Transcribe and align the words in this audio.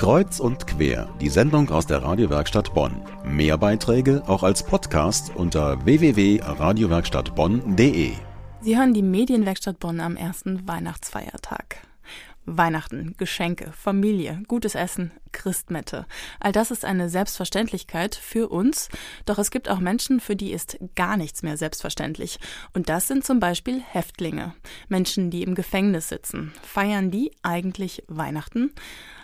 Kreuz 0.00 0.40
und 0.40 0.66
quer, 0.66 1.08
die 1.20 1.28
Sendung 1.28 1.68
aus 1.68 1.86
der 1.86 2.02
Radiowerkstatt 2.02 2.72
Bonn. 2.72 3.02
Mehr 3.22 3.58
Beiträge 3.58 4.22
auch 4.26 4.42
als 4.42 4.62
Podcast 4.62 5.36
unter 5.36 5.84
www.radiowerkstattbonn.de. 5.84 8.12
Sie 8.62 8.78
hören 8.78 8.94
die 8.94 9.02
Medienwerkstatt 9.02 9.78
Bonn 9.78 10.00
am 10.00 10.16
ersten 10.16 10.66
Weihnachtsfeiertag. 10.66 11.82
Weihnachten, 12.46 13.14
Geschenke, 13.18 13.72
Familie, 13.72 14.42
gutes 14.48 14.74
Essen, 14.74 15.10
Christmette. 15.32 16.06
All 16.40 16.52
das 16.52 16.70
ist 16.70 16.86
eine 16.86 17.10
Selbstverständlichkeit 17.10 18.14
für 18.14 18.48
uns, 18.48 18.88
doch 19.26 19.38
es 19.38 19.50
gibt 19.50 19.68
auch 19.68 19.80
Menschen, 19.80 20.20
für 20.20 20.34
die 20.34 20.52
ist 20.52 20.78
gar 20.96 21.18
nichts 21.18 21.42
mehr 21.42 21.58
selbstverständlich. 21.58 22.38
Und 22.72 22.88
das 22.88 23.06
sind 23.06 23.26
zum 23.26 23.38
Beispiel 23.38 23.82
Häftlinge, 23.82 24.54
Menschen, 24.88 25.30
die 25.30 25.42
im 25.42 25.54
Gefängnis 25.54 26.08
sitzen. 26.08 26.54
Feiern 26.62 27.10
die 27.10 27.32
eigentlich 27.42 28.02
Weihnachten? 28.08 28.72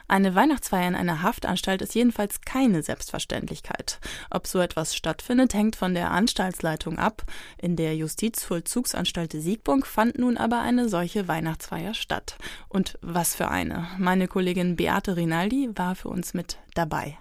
Eine 0.09 0.37
Weihnachtsfeier 0.37 0.87
in 0.87 0.95
einer 0.95 1.23
Haftanstalt 1.23 1.83
ist 1.83 1.95
jedenfalls 1.97 2.41
keine 2.43 2.83
Selbstverständlichkeit. 2.83 3.99
Ob 4.31 4.47
so 4.47 4.61
etwas 4.61 4.95
stattfindet, 4.95 5.53
hängt 5.53 5.75
von 5.75 5.95
der 5.95 6.13
Anstaltsleitung 6.13 6.99
ab. 6.99 7.25
In 7.59 7.75
der 7.75 7.97
Justizvollzugsanstalt 7.97 9.33
Siegburg 9.33 9.85
fand 9.85 10.17
nun 10.19 10.37
aber 10.37 10.61
eine 10.61 10.89
solche 10.89 11.27
Weihnachtsfeier 11.27 11.93
statt. 11.93 12.39
Und 12.69 12.99
was 13.03 13.35
für 13.35 13.49
eine. 13.49 13.89
Meine 13.99 14.29
Kollegin 14.29 14.77
Beate 14.77 15.17
Rinaldi 15.17 15.71
war 15.75 15.97
für 15.97 16.09
uns 16.09 16.35
mit 16.35 16.59
dabei. 16.75 17.19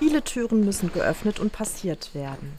Viele 0.00 0.22
Türen 0.24 0.64
müssen 0.64 0.92
geöffnet 0.92 1.38
und 1.38 1.52
passiert 1.52 2.14
werden. 2.14 2.54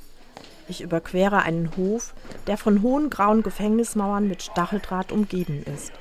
Ich 0.70 0.82
überquere 0.82 1.44
einen 1.44 1.76
Hof, 1.76 2.14
der 2.48 2.58
von 2.58 2.82
hohen 2.82 3.10
grauen 3.10 3.44
Gefängnismauern 3.44 4.28
mit 4.28 4.42
Stacheldraht 4.42 5.12
umgeben 5.12 5.64
ist 5.64 5.92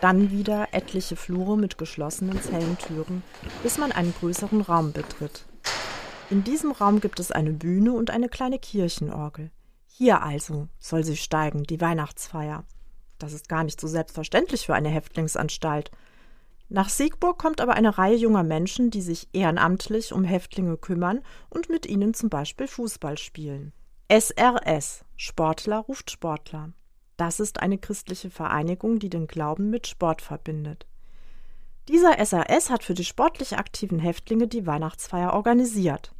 dann 0.00 0.30
wieder 0.30 0.68
etliche 0.72 1.16
Flure 1.16 1.56
mit 1.56 1.78
geschlossenen 1.78 2.40
Zellentüren, 2.40 3.22
bis 3.62 3.78
man 3.78 3.92
einen 3.92 4.14
größeren 4.18 4.60
Raum 4.60 4.92
betritt. 4.92 5.44
In 6.30 6.44
diesem 6.44 6.72
Raum 6.72 7.00
gibt 7.00 7.20
es 7.20 7.30
eine 7.30 7.52
Bühne 7.52 7.92
und 7.92 8.10
eine 8.10 8.28
kleine 8.28 8.58
Kirchenorgel. 8.58 9.50
Hier 9.86 10.22
also 10.22 10.68
soll 10.78 11.04
sie 11.04 11.16
steigen, 11.16 11.62
die 11.64 11.80
Weihnachtsfeier. 11.80 12.64
Das 13.18 13.32
ist 13.32 13.48
gar 13.48 13.64
nicht 13.64 13.80
so 13.80 13.86
selbstverständlich 13.86 14.66
für 14.66 14.74
eine 14.74 14.88
Häftlingsanstalt. 14.88 15.90
Nach 16.68 16.88
Siegburg 16.88 17.38
kommt 17.38 17.60
aber 17.60 17.74
eine 17.74 17.96
Reihe 17.98 18.16
junger 18.16 18.42
Menschen, 18.42 18.90
die 18.90 19.02
sich 19.02 19.28
ehrenamtlich 19.32 20.12
um 20.12 20.24
Häftlinge 20.24 20.76
kümmern 20.76 21.20
und 21.50 21.68
mit 21.68 21.86
ihnen 21.86 22.14
zum 22.14 22.30
Beispiel 22.30 22.66
Fußball 22.66 23.18
spielen. 23.18 23.72
SRS 24.10 25.04
Sportler 25.16 25.78
ruft 25.78 26.10
Sportler. 26.10 26.72
Das 27.16 27.40
ist 27.40 27.60
eine 27.60 27.78
christliche 27.78 28.30
Vereinigung, 28.30 28.98
die 28.98 29.10
den 29.10 29.26
Glauben 29.26 29.70
mit 29.70 29.86
Sport 29.86 30.22
verbindet. 30.22 30.86
Dieser 31.88 32.24
SAS 32.24 32.70
hat 32.70 32.82
für 32.82 32.94
die 32.94 33.04
sportlich 33.04 33.58
aktiven 33.58 33.98
Häftlinge 33.98 34.48
die 34.48 34.66
Weihnachtsfeier 34.66 35.34
organisiert. 35.34 36.14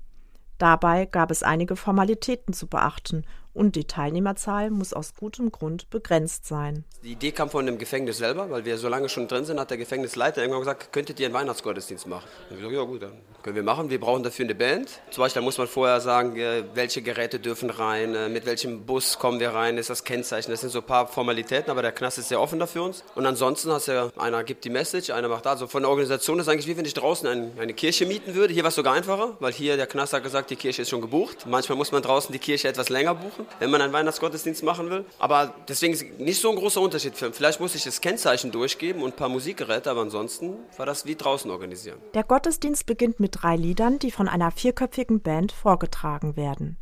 Dabei 0.59 1.07
gab 1.07 1.31
es 1.31 1.43
einige 1.43 1.75
Formalitäten 1.75 2.53
zu 2.53 2.67
beachten 2.67 3.25
und 3.55 3.77
die 3.77 3.87
Teilnehmerzahl 3.87 4.71
muss 4.71 4.93
aus 4.93 5.15
gutem 5.15 5.53
Grund 5.53 5.89
begrenzt 5.89 6.47
sein. 6.47 6.85
Die 7.05 7.13
Idee 7.13 7.31
kam 7.31 7.51
von 7.51 7.65
dem 7.67 7.79
Gefängnis 7.79 8.19
selber, 8.19 8.51
weil 8.51 8.65
wir 8.65 8.77
so 8.79 8.89
lange 8.89 9.09
schon 9.09 9.29
drin 9.29 9.45
sind, 9.45 9.61
hat 9.61 9.71
der 9.71 9.79
Gefängnisleiter 9.79 10.41
irgendwann 10.43 10.63
gesagt, 10.63 10.93
könntet 10.93 11.21
ihr 11.21 11.27
einen 11.27 11.35
Weihnachtsgottesdienst 11.35 12.07
machen? 12.07 12.27
Ich 12.51 12.57
gesagt, 12.57 12.75
ja 12.75 12.83
gut, 12.83 13.03
dann 13.03 13.13
können 13.43 13.57
wir 13.57 13.63
machen. 13.63 13.91
Wir 13.91 14.01
brauchen 14.01 14.23
dafür 14.23 14.45
eine 14.45 14.55
Band. 14.55 14.89
Zum 15.11 15.23
Beispiel 15.23 15.43
muss 15.43 15.57
man 15.59 15.69
vorher 15.69 16.01
sagen, 16.01 16.37
äh, 16.37 16.65
welche 16.75 17.03
Geräte 17.03 17.39
dürfen 17.39 17.71
rein, 17.71 18.15
äh, 18.15 18.29
mit 18.29 18.47
welchem 18.47 18.87
Bus 18.87 19.19
kommen 19.19 19.39
wir 19.39 19.51
rein, 19.51 19.79
ist 19.79 19.91
das 19.91 20.03
Kennzeichen. 20.03 20.51
Das 20.51 20.61
sind 20.61 20.71
so 20.71 20.81
ein 20.81 20.87
paar 20.87 21.07
Formalitäten, 21.07 21.71
aber 21.71 21.83
der 21.83 21.93
Knast 21.93 22.19
ist 22.19 22.29
sehr 22.31 22.41
offen 22.41 22.59
dafür 22.59 22.83
uns. 22.83 23.05
Und 23.15 23.25
ansonsten 23.25 23.71
hast 23.71 23.87
ja, 23.87 24.11
einer 24.17 24.43
gibt 24.43 24.65
die 24.65 24.71
Message, 24.71 25.11
einer 25.11 25.29
macht 25.29 25.47
da. 25.47 25.51
Also 25.51 25.69
von 25.69 25.83
der 25.83 25.91
Organisation 25.91 26.39
ist 26.41 26.49
eigentlich 26.49 26.67
wie 26.67 26.77
wenn 26.77 26.85
ich 26.85 26.95
draußen 26.95 27.29
eine 27.29 27.75
Kirche 27.75 28.07
mieten 28.07 28.35
würde. 28.35 28.53
Hier 28.53 28.65
war 28.65 28.71
es 28.71 28.75
sogar 28.75 28.95
einfacher, 28.95 29.37
weil 29.41 29.53
hier 29.53 29.77
der 29.77 29.87
Knast 29.87 30.13
hat 30.13 30.23
gesagt, 30.23 30.51
die 30.51 30.57
Kirche 30.57 30.83
ist 30.83 30.89
schon 30.89 31.03
gebucht. 31.03 31.45
Manchmal 31.47 31.79
muss 31.79 31.93
man 31.93 32.03
draußen 32.03 32.33
die 32.33 32.39
Kirche 32.39 32.69
etwas 32.69 32.89
länger 32.89 33.15
buchen 33.15 33.44
wenn 33.59 33.71
man 33.71 33.83
einen 33.83 33.93
Weihnachtsgottesdienst 33.93 34.63
machen 34.63 34.91
will. 34.91 35.05
Aber 35.19 35.55
deswegen 35.69 35.95
ist 35.95 36.19
nicht 36.19 36.41
so 36.41 36.51
ein 36.51 36.57
großer 36.57 36.81
Unterschied 36.81 37.17
für 37.17 37.33
Vielleicht 37.33 37.61
muss 37.61 37.75
ich 37.75 37.85
das 37.85 38.01
Kennzeichen 38.01 38.51
durchgeben 38.51 39.03
und 39.03 39.15
ein 39.15 39.17
paar 39.17 39.29
Musikgeräte, 39.29 39.91
aber 39.91 40.03
ansonsten 40.03 40.57
war 40.77 40.87
das 40.87 41.07
wie 41.07 41.17
draußen 41.17 41.51
organisieren. 41.51 41.99
Der 42.15 42.25
Gottesdienst 42.25 42.87
beginnt 42.87 43.21
mit 43.21 43.43
drei 43.43 43.57
Liedern, 43.57 43.99
die 43.99 44.11
von 44.11 44.29
einer 44.29 44.51
vierköpfigen 44.51 45.21
Band 45.21 45.53
vorgetragen 45.53 46.37
werden. 46.37 46.77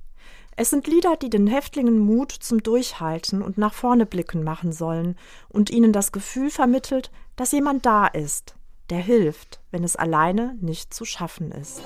Es 0.54 0.68
sind 0.70 0.86
Lieder, 0.86 1.16
die 1.16 1.30
den 1.30 1.46
Häftlingen 1.46 1.98
Mut 1.98 2.30
zum 2.30 2.62
Durchhalten 2.62 3.40
und 3.42 3.56
nach 3.56 3.72
vorne 3.72 4.04
blicken 4.04 4.44
machen 4.44 4.72
sollen 4.72 5.16
und 5.48 5.70
ihnen 5.70 5.92
das 5.92 6.12
Gefühl 6.12 6.50
vermittelt, 6.50 7.10
dass 7.36 7.52
jemand 7.52 7.86
da 7.86 8.06
ist, 8.06 8.54
der 8.90 8.98
hilft, 8.98 9.60
wenn 9.70 9.82
es 9.82 9.96
alleine 9.96 10.56
nicht 10.60 10.92
zu 10.92 11.06
schaffen 11.06 11.52
ist. 11.52 11.80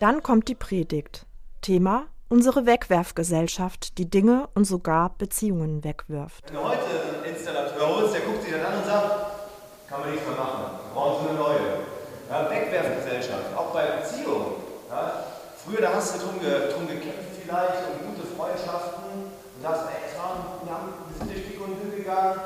Dann 0.00 0.22
kommt 0.22 0.46
die 0.46 0.54
Predigt. 0.54 1.26
Thema 1.60 2.06
unsere 2.28 2.66
Wegwerfgesellschaft, 2.66 3.98
die 3.98 4.08
Dinge 4.08 4.48
und 4.54 4.64
sogar 4.64 5.16
Beziehungen 5.16 5.82
wegwirft. 5.82 6.44
Wenn 6.46 6.56
du 6.56 6.62
heute 6.62 6.84
einen 7.24 7.34
Installateur 7.34 7.88
holst, 7.88 8.14
der 8.14 8.20
guckt 8.20 8.42
sich 8.42 8.52
dann 8.52 8.64
an 8.64 8.78
und 8.78 8.84
sagt, 8.84 9.10
kann 9.88 10.00
man 10.00 10.10
nichts 10.10 10.26
mehr 10.26 10.36
machen, 10.36 10.78
brauchen 10.94 11.24
so 11.24 11.30
eine 11.30 11.38
neue. 11.38 11.60
Ja, 12.30 12.50
Wegwerfgesellschaft, 12.50 13.56
auch 13.56 13.72
bei 13.72 13.86
Beziehungen. 13.86 14.52
Ja. 14.90 15.24
Früher, 15.64 15.80
da 15.80 15.94
hast 15.94 16.14
du 16.14 16.18
drum, 16.18 16.38
ge, 16.38 16.70
drum 16.70 16.86
gekämpft 16.86 17.40
vielleicht 17.42 17.82
um 17.88 18.14
gute 18.14 18.28
Freundschaften 18.36 19.32
und 19.56 19.62
sagst, 19.62 19.84
ey, 19.88 20.10
es 20.12 20.18
war, 20.18 20.60
wir, 20.62 20.72
haben, 20.72 20.92
wir 21.08 21.18
sind 21.18 21.32
durch 21.32 21.46
dick 21.48 21.60
und 21.60 21.80
dünn 21.80 21.96
gegangen, 21.96 22.38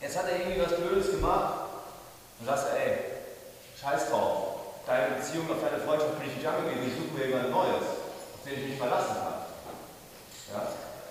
jetzt 0.00 0.16
hat 0.16 0.24
er 0.26 0.40
irgendwie 0.40 0.62
was 0.62 0.76
Blödes 0.76 1.10
gemacht 1.10 1.54
und 2.40 2.46
sagst, 2.46 2.66
ey, 2.74 2.98
scheiß 3.78 4.08
drauf, 4.08 4.43
deine 4.86 5.16
Beziehung, 5.16 5.50
auf 5.50 5.60
deine 5.60 5.82
Freundschaft 5.82 6.18
bin 6.20 6.28
ich 6.28 6.36
nicht 6.36 6.46
angewiesen, 6.46 6.88
ich 6.88 6.96
suche 6.96 7.12
mir 7.16 7.26
jemand 7.28 7.50
Neues, 7.50 7.84
auf 7.84 8.42
den 8.44 8.54
ich 8.60 8.68
mich 8.70 8.78
verlassen 8.78 9.16
kann. 9.16 9.34
Ja? 10.52 10.60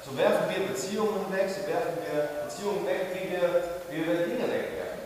So 0.06 0.17
werfen 0.17 0.50
wir 0.50 0.67
Beziehungen 0.67 1.31
weg, 1.31 1.50
so 1.50 1.67
werfen 1.67 1.97
wir 2.03 2.44
Beziehungen 2.44 2.85
weg, 2.85 3.01
wie 3.13 3.31
wir, 3.31 3.45
wie 3.89 4.06
wir 4.06 4.28
Dinge 4.28 4.44
wegwerfen. 4.44 5.00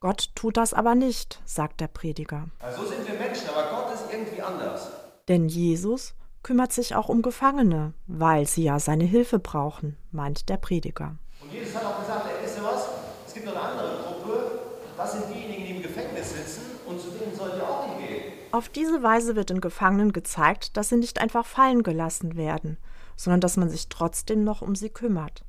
Gott 0.00 0.30
tut 0.34 0.56
das 0.56 0.74
aber 0.74 0.94
nicht, 0.94 1.40
sagt 1.44 1.80
der 1.80 1.88
Prediger. 1.88 2.48
Also 2.60 2.82
so 2.82 2.88
sind 2.88 3.08
wir 3.08 3.18
Menschen, 3.18 3.48
aber 3.48 3.70
Gott 3.70 3.94
ist 3.94 4.04
irgendwie 4.12 4.42
anders. 4.42 4.88
Denn 5.28 5.48
Jesus 5.48 6.14
kümmert 6.42 6.72
sich 6.72 6.94
auch 6.94 7.08
um 7.08 7.22
Gefangene, 7.22 7.94
weil 8.06 8.46
sie 8.46 8.64
ja 8.64 8.78
seine 8.78 9.04
Hilfe 9.04 9.38
brauchen, 9.38 9.96
meint 10.12 10.48
der 10.50 10.58
Prediger. 10.58 11.16
Und 11.40 11.52
Jesus 11.52 11.74
hat 11.74 11.84
auch 11.84 12.00
gesagt, 12.00 12.26
ey, 12.26 12.44
wisst 12.44 12.58
ihr 12.58 12.64
was? 12.64 12.88
Es 13.26 13.34
gibt 13.34 13.46
noch 13.46 13.56
eine 13.56 13.64
andere 13.64 14.02
Gruppe, 14.02 14.60
das 14.96 15.12
sind 15.12 15.24
diejenigen, 15.34 15.66
die 15.66 15.73
Gefängnis 15.94 16.30
sitzen 16.30 16.62
und 16.86 17.00
zu 17.00 17.10
denen 17.10 17.34
sollt 17.36 17.54
ihr 17.56 17.68
auch 17.68 17.86
nicht 17.86 18.08
gehen. 18.08 18.32
Auf 18.52 18.68
diese 18.68 19.02
Weise 19.02 19.36
wird 19.36 19.50
den 19.50 19.60
Gefangenen 19.60 20.12
gezeigt, 20.12 20.76
dass 20.76 20.88
sie 20.88 20.96
nicht 20.96 21.20
einfach 21.20 21.46
fallen 21.46 21.82
gelassen 21.82 22.36
werden, 22.36 22.78
sondern 23.16 23.40
dass 23.40 23.56
man 23.56 23.70
sich 23.70 23.88
trotzdem 23.88 24.44
noch 24.44 24.60
um 24.62 24.74
sie 24.74 24.90
kümmert. 24.90 25.44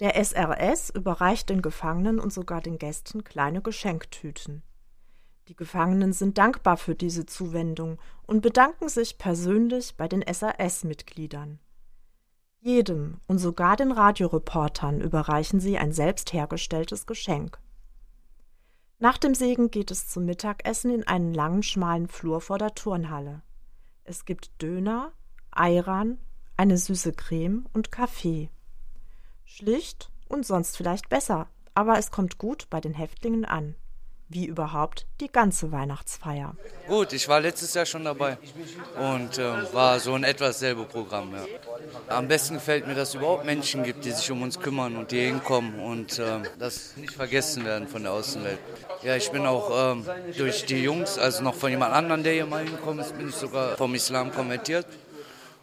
Der 0.00 0.16
SRS 0.16 0.90
überreicht 0.90 1.50
den 1.50 1.60
Gefangenen 1.60 2.18
und 2.20 2.32
sogar 2.32 2.60
den 2.60 2.78
Gästen 2.78 3.24
kleine 3.24 3.62
Geschenktüten. 3.62 4.62
Die 5.48 5.56
Gefangenen 5.56 6.12
sind 6.12 6.38
dankbar 6.38 6.76
für 6.76 6.94
diese 6.94 7.26
Zuwendung 7.26 7.98
und 8.26 8.42
bedanken 8.42 8.88
sich 8.88 9.18
persönlich 9.18 9.96
bei 9.96 10.06
den 10.06 10.22
SRS-Mitgliedern. 10.22 11.58
Jedem 12.60 13.20
und 13.26 13.38
sogar 13.38 13.76
den 13.76 13.92
Radioreportern 13.92 15.00
überreichen 15.00 15.60
sie 15.60 15.78
ein 15.78 15.92
selbst 15.92 16.32
hergestelltes 16.32 17.06
Geschenk. 17.06 17.58
Nach 18.98 19.16
dem 19.16 19.34
Segen 19.34 19.70
geht 19.70 19.90
es 19.90 20.08
zum 20.08 20.24
Mittagessen 20.24 20.90
in 20.90 21.06
einen 21.06 21.32
langen, 21.32 21.62
schmalen 21.62 22.08
Flur 22.08 22.40
vor 22.40 22.58
der 22.58 22.74
Turnhalle. 22.74 23.42
Es 24.04 24.24
gibt 24.24 24.60
Döner, 24.60 25.12
Ayran, 25.50 26.18
eine 26.56 26.76
süße 26.76 27.12
Creme 27.12 27.66
und 27.72 27.92
Kaffee. 27.92 28.50
Schlicht 29.44 30.10
und 30.28 30.44
sonst 30.44 30.76
vielleicht 30.76 31.08
besser, 31.08 31.48
aber 31.74 31.98
es 31.98 32.10
kommt 32.10 32.38
gut 32.38 32.68
bei 32.70 32.80
den 32.80 32.94
Häftlingen 32.94 33.44
an 33.44 33.76
wie 34.28 34.46
überhaupt 34.46 35.06
die 35.20 35.30
ganze 35.30 35.72
Weihnachtsfeier. 35.72 36.54
Gut, 36.86 37.12
ich 37.12 37.28
war 37.28 37.40
letztes 37.40 37.74
Jahr 37.74 37.86
schon 37.86 38.04
dabei 38.04 38.38
und 38.98 39.38
äh, 39.38 39.72
war 39.72 39.98
so 40.00 40.14
ein 40.14 40.24
etwas 40.24 40.58
selbe 40.58 40.84
Programm. 40.84 41.32
Ja. 41.32 41.44
Am 42.08 42.28
besten 42.28 42.54
gefällt 42.54 42.86
mir, 42.86 42.94
dass 42.94 43.10
es 43.10 43.14
überhaupt 43.14 43.44
Menschen 43.44 43.82
gibt, 43.82 44.04
die 44.04 44.10
sich 44.10 44.30
um 44.30 44.42
uns 44.42 44.60
kümmern 44.60 44.96
und 44.96 45.10
die 45.10 45.20
hinkommen 45.20 45.80
und 45.80 46.18
äh, 46.18 46.40
das 46.58 46.96
nicht 46.96 47.12
vergessen 47.12 47.64
werden 47.64 47.88
von 47.88 48.02
der 48.02 48.12
Außenwelt. 48.12 48.58
Ja, 49.02 49.16
ich 49.16 49.30
bin 49.30 49.46
auch 49.46 49.92
ähm, 49.92 50.04
durch 50.36 50.66
die 50.66 50.82
Jungs, 50.82 51.18
also 51.18 51.42
noch 51.42 51.54
von 51.54 51.70
jemand 51.70 51.94
anderem, 51.94 52.22
der 52.22 52.32
hier 52.34 52.46
mal 52.46 52.64
hinkommt, 52.64 53.16
bin 53.16 53.28
ich 53.28 53.34
sogar 53.34 53.76
vom 53.76 53.94
Islam 53.94 54.32
konvertiert. 54.32 54.86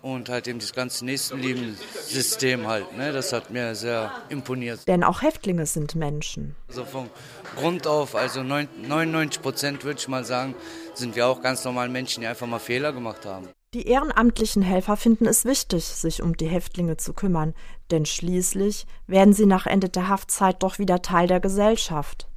Und 0.05 0.29
halt 0.29 0.47
eben 0.47 0.59
das 0.59 0.71
ganze 0.71 1.03
Nächstenlieben-System 1.03 2.67
halt. 2.67 2.95
Ne? 2.95 3.11
Das 3.11 3.33
hat 3.33 3.49
mir 3.49 3.73
sehr 3.73 4.11
imponiert. 4.29 4.87
Denn 4.87 5.03
auch 5.03 5.23
Häftlinge 5.23 5.65
sind 5.65 5.95
Menschen. 5.95 6.55
Also 6.67 6.85
vom 6.85 7.09
Grund 7.57 7.87
auf, 7.87 8.15
also 8.15 8.43
99 8.43 9.41
Prozent 9.41 9.83
würde 9.83 9.99
ich 9.99 10.07
mal 10.07 10.23
sagen, 10.23 10.53
sind 10.93 11.15
wir 11.15 11.25
auch 11.25 11.41
ganz 11.41 11.65
normal 11.65 11.89
Menschen, 11.89 12.21
die 12.21 12.27
einfach 12.27 12.45
mal 12.45 12.59
Fehler 12.59 12.93
gemacht 12.93 13.25
haben. 13.25 13.49
Die 13.73 13.87
ehrenamtlichen 13.87 14.61
Helfer 14.61 14.95
finden 14.95 15.25
es 15.25 15.43
wichtig, 15.43 15.85
sich 15.85 16.21
um 16.21 16.37
die 16.37 16.47
Häftlinge 16.47 16.97
zu 16.97 17.13
kümmern, 17.13 17.55
denn 17.89 18.05
schließlich 18.05 18.85
werden 19.07 19.33
sie 19.33 19.47
nach 19.47 19.65
Ende 19.65 19.89
der 19.89 20.07
Haftzeit 20.07 20.61
doch 20.61 20.77
wieder 20.77 21.01
Teil 21.01 21.27
der 21.27 21.39
Gesellschaft. 21.39 22.27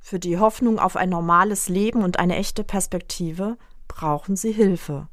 Für 0.00 0.18
die 0.18 0.38
Hoffnung 0.38 0.80
auf 0.80 0.96
ein 0.96 1.10
normales 1.10 1.68
Leben 1.68 2.02
und 2.02 2.18
eine 2.18 2.36
echte 2.36 2.64
Perspektive 2.64 3.56
brauchen 3.86 4.34
sie 4.34 4.52
Hilfe. 4.52 5.08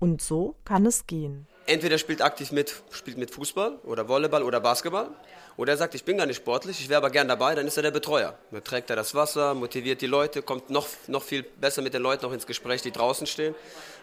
Und 0.00 0.22
so 0.22 0.56
kann 0.64 0.86
es 0.86 1.06
gehen. 1.06 1.46
Entweder 1.66 1.98
spielt 1.98 2.22
aktiv 2.22 2.50
mit, 2.50 2.82
spielt 2.90 3.18
mit 3.18 3.30
Fußball 3.30 3.76
oder 3.84 4.08
Volleyball 4.08 4.42
oder 4.42 4.58
Basketball. 4.58 5.10
Oder 5.56 5.74
er 5.74 5.76
sagt, 5.76 5.94
ich 5.94 6.04
bin 6.04 6.16
gar 6.16 6.26
nicht 6.26 6.38
sportlich, 6.38 6.80
ich 6.80 6.88
wäre 6.88 6.98
aber 6.98 7.10
gern 7.10 7.28
dabei, 7.28 7.54
dann 7.54 7.66
ist 7.66 7.76
er 7.76 7.82
der 7.82 7.90
Betreuer. 7.90 8.36
Dann 8.50 8.64
trägt 8.64 8.88
er 8.88 8.96
das 8.96 9.14
Wasser, 9.14 9.54
motiviert 9.54 10.00
die 10.00 10.06
Leute, 10.06 10.42
kommt 10.42 10.70
noch, 10.70 10.88
noch 11.06 11.22
viel 11.22 11.42
besser 11.42 11.82
mit 11.82 11.92
den 11.92 12.02
Leuten 12.02 12.24
auch 12.24 12.32
ins 12.32 12.46
Gespräch, 12.46 12.80
die 12.82 12.90
draußen 12.90 13.26
stehen. 13.26 13.54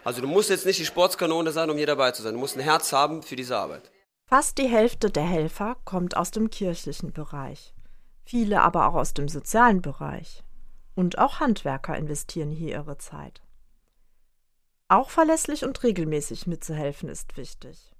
Also 0.04 0.20
du 0.20 0.28
musst 0.28 0.50
jetzt 0.50 0.66
nicht 0.66 0.78
die 0.78 0.86
Sportskanone 0.86 1.50
sein, 1.50 1.68
um 1.68 1.76
hier 1.76 1.86
dabei 1.86 2.12
zu 2.12 2.22
sein. 2.22 2.34
Du 2.34 2.40
musst 2.40 2.56
ein 2.56 2.62
Herz 2.62 2.92
haben 2.92 3.22
für 3.22 3.36
diese 3.36 3.58
Arbeit. 3.58 3.90
Fast 4.26 4.58
die 4.58 4.68
Hälfte 4.68 5.10
der 5.10 5.24
Helfer 5.24 5.76
kommt 5.84 6.16
aus 6.16 6.30
dem 6.30 6.48
kirchlichen 6.48 7.12
Bereich. 7.12 7.74
Viele 8.24 8.62
aber 8.62 8.86
auch 8.86 8.94
aus 8.94 9.14
dem 9.14 9.28
sozialen 9.28 9.82
Bereich. 9.82 10.44
Und 10.94 11.18
auch 11.18 11.40
Handwerker 11.40 11.96
investieren 11.96 12.50
hier 12.50 12.76
ihre 12.76 12.98
Zeit. 12.98 13.40
Auch 14.88 15.10
verlässlich 15.10 15.64
und 15.66 15.82
regelmäßig 15.82 16.46
mitzuhelfen 16.46 17.10
ist 17.10 17.36
wichtig. 17.36 17.92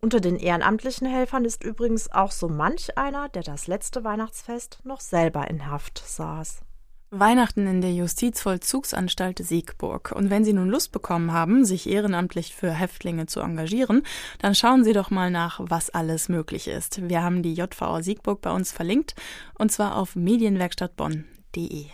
Unter 0.00 0.18
den 0.18 0.34
ehrenamtlichen 0.34 1.06
Helfern 1.06 1.44
ist 1.44 1.62
übrigens 1.62 2.10
auch 2.10 2.32
so 2.32 2.48
manch 2.48 2.98
einer, 2.98 3.28
der 3.28 3.44
das 3.44 3.68
letzte 3.68 4.02
Weihnachtsfest 4.02 4.80
noch 4.82 4.98
selber 4.98 5.48
in 5.48 5.70
Haft 5.70 6.02
saß. 6.04 6.62
Weihnachten 7.10 7.68
in 7.68 7.82
der 7.82 7.92
Justizvollzugsanstalt 7.92 9.38
Siegburg. 9.46 10.12
Und 10.16 10.28
wenn 10.28 10.44
Sie 10.44 10.54
nun 10.54 10.70
Lust 10.70 10.90
bekommen 10.90 11.32
haben, 11.32 11.64
sich 11.64 11.88
ehrenamtlich 11.88 12.52
für 12.56 12.72
Häftlinge 12.72 13.26
zu 13.26 13.38
engagieren, 13.40 14.02
dann 14.40 14.56
schauen 14.56 14.82
Sie 14.82 14.94
doch 14.94 15.10
mal 15.10 15.30
nach, 15.30 15.60
was 15.62 15.90
alles 15.90 16.28
möglich 16.28 16.66
ist. 16.66 17.08
Wir 17.08 17.22
haben 17.22 17.44
die 17.44 17.54
JVA 17.54 18.02
Siegburg 18.02 18.40
bei 18.40 18.50
uns 18.50 18.72
verlinkt, 18.72 19.14
und 19.56 19.70
zwar 19.70 19.96
auf 19.96 20.16
medienwerkstattbonn.de. 20.16 21.86